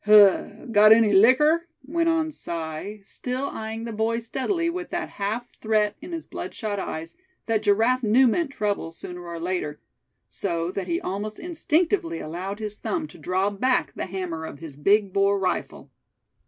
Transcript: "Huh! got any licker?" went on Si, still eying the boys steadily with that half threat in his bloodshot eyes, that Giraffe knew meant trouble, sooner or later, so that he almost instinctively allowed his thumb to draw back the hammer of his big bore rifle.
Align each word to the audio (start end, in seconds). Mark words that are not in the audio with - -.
"Huh! 0.03 0.65
got 0.71 0.91
any 0.91 1.13
licker?" 1.13 1.67
went 1.85 2.09
on 2.09 2.31
Si, 2.31 3.03
still 3.03 3.51
eying 3.55 3.83
the 3.83 3.93
boys 3.93 4.25
steadily 4.25 4.67
with 4.67 4.89
that 4.89 5.09
half 5.21 5.47
threat 5.59 5.95
in 6.01 6.11
his 6.11 6.25
bloodshot 6.25 6.79
eyes, 6.79 7.13
that 7.45 7.61
Giraffe 7.61 8.01
knew 8.01 8.25
meant 8.25 8.49
trouble, 8.49 8.91
sooner 8.91 9.23
or 9.27 9.39
later, 9.39 9.79
so 10.27 10.71
that 10.71 10.87
he 10.87 10.99
almost 10.99 11.37
instinctively 11.37 12.17
allowed 12.17 12.57
his 12.57 12.77
thumb 12.77 13.05
to 13.09 13.19
draw 13.19 13.51
back 13.51 13.93
the 13.93 14.07
hammer 14.07 14.43
of 14.43 14.57
his 14.57 14.75
big 14.75 15.13
bore 15.13 15.37
rifle. 15.37 15.91